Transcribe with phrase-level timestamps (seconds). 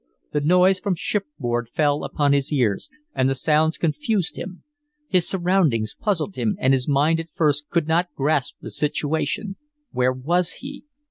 [0.31, 4.63] The noise from shipboard fell upon his ears, and the sounds confused him.
[5.07, 9.57] His surroundings puzzled him and his mind at first could not grasp the situation.
[9.91, 10.85] Where was he?